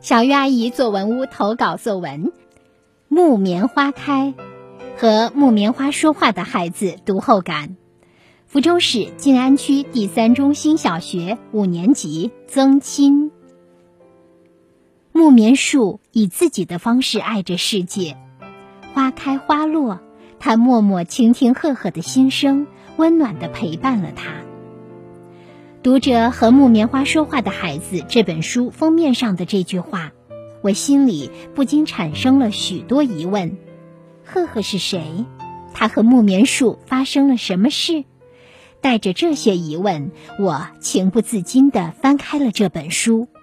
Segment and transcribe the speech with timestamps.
[0.00, 2.26] 小月阿姨作文屋投稿作文
[3.08, 4.34] 《木棉花开》
[5.00, 7.76] 和木棉花说话的孩子读后感。
[8.46, 13.30] 福州市静安区第三中心小学五年级曾钦。
[15.10, 18.16] 木棉树以自己的方式爱着世界，
[18.92, 20.00] 花开花落，
[20.38, 22.66] 它默默倾听赫赫的心声，
[22.96, 24.34] 温暖的陪伴了他。
[25.84, 30.12] 读着《和木棉花说话的孩子》这本书封面上的这句话，
[30.62, 33.58] 我心里不禁产生了许多疑问：
[34.24, 35.26] 赫赫是谁？
[35.74, 38.04] 他和木棉树发生了什么事？
[38.80, 43.28] 带着这些疑问，我情不自禁地翻开了这本书。《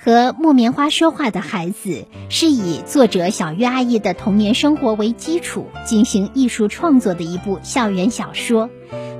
[0.00, 1.88] 和木棉花说话的孩子》
[2.28, 8.70] 是以作者小月阿姨的童年生活为基础进行艺术创作的一部校园小说。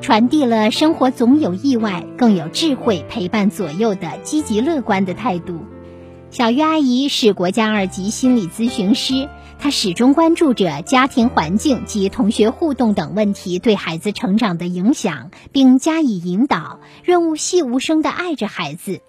[0.00, 5.64] 传递了生活总有意外，更有智慧陪伴左右的积极乐观的态度。
[6.30, 19.00] 小玉阿姨是国家二级心理咨询师，她始终关注着家庭环境及同学互动等问题对孩子成长的影响，并加以引导，润物细无声地爱着孩子。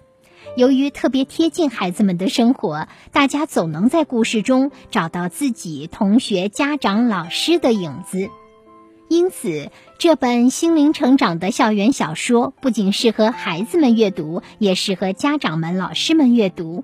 [0.56, 8.28] 由于特别贴近孩子们的生活，大家总能在故事中找到自己、同学、家长、老师的影子。
[9.08, 16.82] 因此，这本心灵成长的校园小说不仅适合孩子们阅读，也适合家长们、老师们阅读。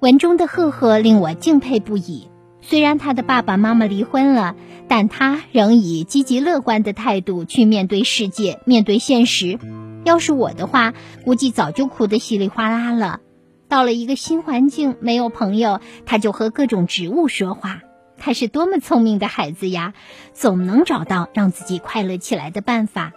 [0.00, 2.28] 文中的赫赫令我敬佩不已。
[2.60, 4.56] 虽然他的爸爸妈妈离婚了，
[4.88, 9.58] 但他仍以积极乐观的态度去面对世界、面对现实。
[10.04, 13.20] 要是我的话，估计早就哭得稀里哗啦了。
[13.68, 17.82] 到了一个新环境，没有朋友，他就和各种植物说话。
[18.16, 19.94] 他是多么聪明的孩子呀，
[20.32, 23.12] 总能找到让自己快乐起来的办法。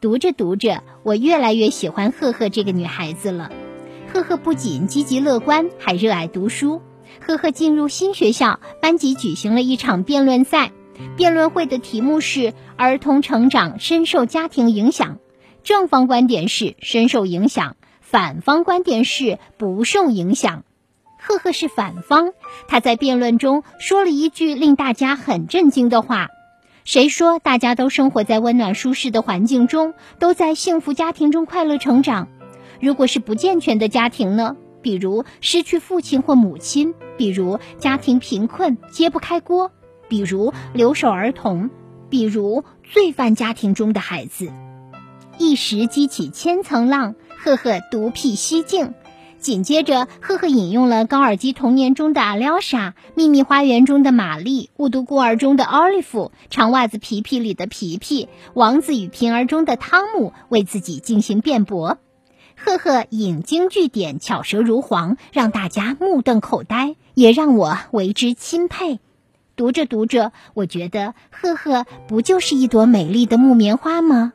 [0.00, 3.52] 读着读着，我越来越喜欢赫赫这个女孩子了。
[4.12, 6.82] 赫赫不仅积极乐观，还热爱读书。
[7.20, 10.72] 赫赫进入新学校，班级举行了一场辩论赛。
[11.16, 15.18] 辩论会的题目是“儿童成长深受家庭影响”。
[15.62, 20.64] 正方观点是深受影响，反方观点是不受影响。
[21.18, 22.32] 赫赫是反方，
[22.66, 26.28] 他在辩论中说了一句令大家很震惊的话
[26.84, 32.28] ：“谁说大家都生活在温暖舒适的环境中，都在幸福家庭中快乐成长？
[32.80, 34.56] 如果是不健全的家庭呢？
[34.80, 39.70] 比如失去父亲或母亲，比如家庭贫困揭不开锅，
[40.08, 41.68] 比如留守儿童，
[42.08, 44.50] 比如罪犯家庭中的孩子，
[45.40, 47.14] 一时激起千层浪。
[47.42, 48.92] 赫赫独辟蹊径。”
[49.40, 61.96] 紧接着，赫赫引用了高尔基童年中的阿廖沙、秘密花园中的玛丽、雾都孤儿中的奥利弗、长袜子皮皮里的皮皮、王子与平儿中的汤姆，为自己进行辩驳。
[62.54, 69.00] 赫赫引经据典，巧舌如簧，让大家目瞪口呆，也让我为之钦佩。
[69.56, 74.34] 读着读着，我觉得赫赫不就是一朵美丽的木棉花吗？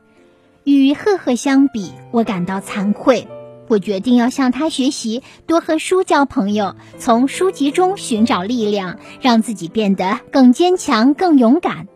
[0.66, 3.28] 与赫赫相比，我感到惭愧。
[3.68, 11.88] 我决定要向他学习，多和书交朋友，从书籍中寻找力量，让自己变得更坚强、更勇敢。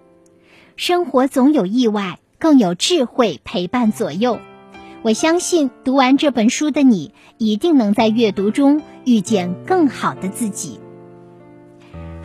[0.76, 4.40] 生活总有意外，更有智慧陪伴左右。
[5.02, 10.80] 我相信读完这本书的你，一定能在阅读中遇见更好的自己。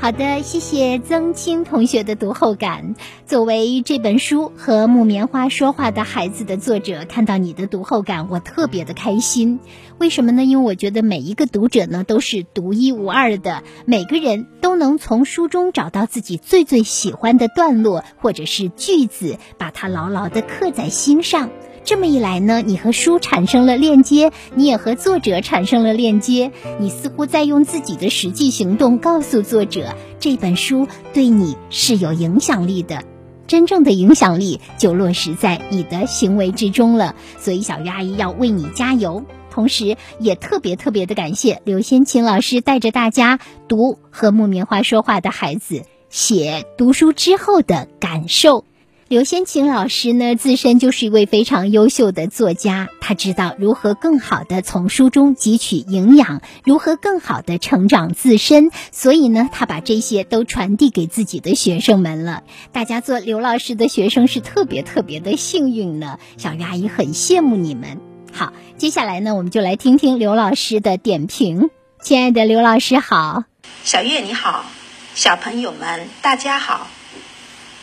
[0.04, 2.94] 好的，谢谢曾青同学的读后感。
[3.24, 9.60] 作为这本书和木棉花说话的孩子的作者，看到你的读后感，我特别的开心。
[9.96, 10.44] 为什么呢？
[10.44, 21.48] 因为我觉得每一个读者呢都是独一无二的，每个人都能从书中找到自己最最喜欢的段落或者是句子，把它牢牢的刻在心上。
[21.84, 26.50] 这么一来呢，你和书产生了链接，你也和作者产生了链接。
[26.78, 33.04] 你似乎在用自己的实际行动告诉作者，这本书对你是有影响力的。
[33.46, 37.14] 真正的影响力就落实在你的行为之中了。
[37.38, 48.64] 所以，小鱼阿姨要为你加油，同时也特别特别的感谢刘先琴老师带着大家读和木棉花说话的孩子写读书之后的感受。
[49.08, 62.44] 刘先琴老师呢，自身就是一位非常优秀的作家，他知道如何更好的从书中汲取营养，如何更好的成长自身，所以呢，他把这些都传递给自己的学生们了。
[62.72, 68.00] 大家做刘老师的学生是特别特别的幸运呢，小鱼阿姨很羡慕你们。
[68.32, 71.68] 好，接下来呢，我们就来听听刘老师的点评。
[72.02, 73.44] 亲爱的刘老师好，
[73.84, 74.64] 小月你好，
[75.14, 76.86] 小朋友们大家好。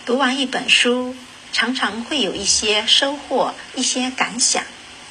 [0.04, 1.16] 读完一本书，
[1.54, 4.64] 常常会有一些收获、一些感想。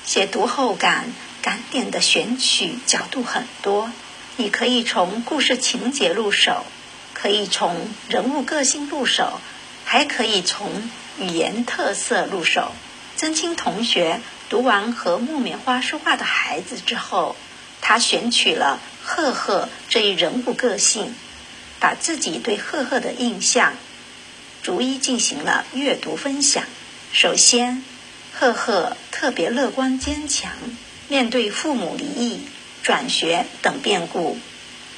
[0.05, 3.93] 写读后感、感点的选取角度很多，
[4.37, 6.67] 你可以从故事情节入手，
[7.15, 9.41] 可以从人物个性入手，
[9.85, 10.91] 还可以从
[11.21, 12.73] 语言特色入手。
[13.17, 17.37] 曾青同学读完和木棉花说话的孩子之后，
[17.81, 21.15] 他选取了赫赫这一人物个性，
[21.79, 23.75] 把自己对赫赫的印象
[24.63, 26.65] 逐一进行了阅读分享。
[27.13, 27.83] 首先，
[28.33, 30.53] 赫赫特别乐观坚强，
[31.09, 32.41] 面对父母离异、
[32.83, 34.39] 转学等变故，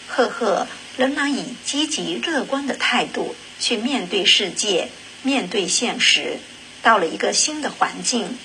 [0.08, 0.66] 赫赫
[0.96, 4.88] 仍然以积极乐观的态度去面对世界、
[5.22, 6.38] 面对现实。
[6.82, 8.36] 到了一个新的环境，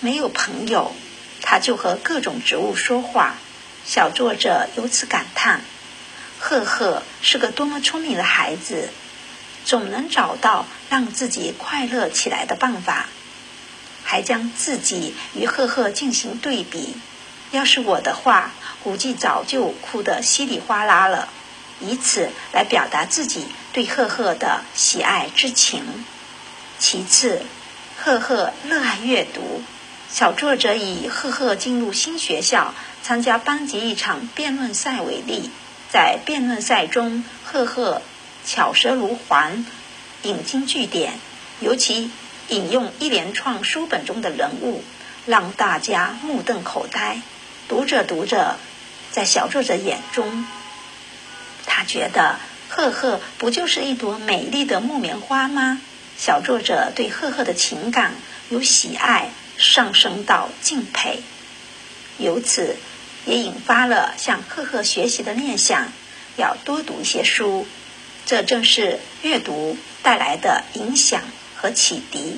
[0.00, 0.94] 没有朋友，
[1.40, 3.36] 他就和各种植物说话。
[3.86, 5.62] 小作者由此感叹：
[6.38, 8.90] 赫赫是个多么聪明的孩子，
[9.66, 13.06] 总能找到让自己快乐起来的办法。
[14.04, 16.94] 还将自己与赫赫进行对比，
[17.50, 18.52] 要是我的话，
[18.84, 21.28] 估计早就哭得稀里哗啦了，
[21.80, 25.82] 以此来表达自己对赫赫的喜爱之情。
[26.78, 27.42] 其次，
[27.98, 29.62] 赫赫热爱阅读，
[30.08, 35.50] 小作者以赫赫进入新学校、参加班级一场辩论赛为例，
[35.90, 38.02] 在辩论赛中，赫赫
[38.46, 39.66] 巧舌如簧，
[40.22, 41.18] 引经据典，
[41.60, 42.10] 尤其。
[42.48, 44.84] 引用一连串书本中的人物，
[45.26, 47.20] 让大家目瞪口呆。
[47.66, 48.56] 读着读着，
[49.10, 50.46] 在小作者眼中，
[51.66, 52.36] 他觉得
[52.68, 55.80] 赫赫不就是一朵美丽的木棉花吗？
[56.16, 58.14] 小作者对赫赫的情感
[58.48, 61.24] 由喜爱上升到敬佩，
[62.16, 62.76] 由此
[63.24, 65.88] 也引发了向赫赫学习的念想，
[66.36, 67.66] 要多读一些书。
[68.26, 71.22] 这正是阅读带来的影响。
[71.58, 72.36] 和启迪，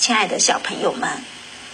[0.00, 1.22] 亲爱的小朋友们，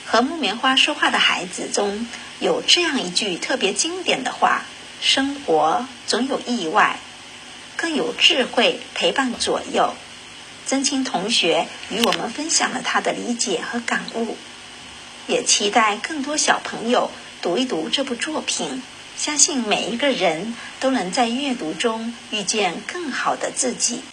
[0.05, 2.07] 和木棉花说话的孩子中
[2.39, 4.67] 有这样一句特别经典的话
[5.01, 6.99] ：“生活总有意外，
[7.77, 9.95] 更有智慧陪伴左右。”
[10.67, 14.37] 曾青同学与我们分享了他的理解和感悟，
[15.27, 17.11] 也期待更多小朋友
[17.41, 18.83] 读一读这部作品。
[19.17, 24.01] 相信每一个人都能在阅读中遇见更好的自己。